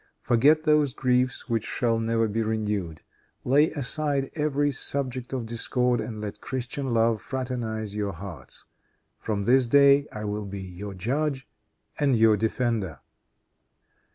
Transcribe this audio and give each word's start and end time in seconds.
Forget 0.23 0.63
those 0.63 0.95
griefs 0.95 1.47
which 1.47 1.63
shall 1.63 1.99
never 1.99 2.27
be 2.27 2.41
renewed. 2.41 3.01
Lay 3.45 3.69
aside 3.69 4.31
every 4.33 4.71
subject 4.71 5.31
of 5.31 5.45
discord, 5.45 6.01
and 6.01 6.19
let 6.19 6.41
Christian 6.41 6.91
love 6.91 7.21
fraternize 7.21 7.93
your 7.95 8.13
hearts. 8.13 8.65
From 9.19 9.43
this 9.43 9.67
day 9.67 10.07
I 10.11 10.23
will 10.25 10.45
be 10.45 10.59
your 10.61 10.95
judge 10.95 11.47
and 11.99 12.17
your 12.17 12.35
defender." 12.35 13.01